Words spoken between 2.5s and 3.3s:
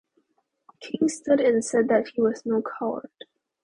coward.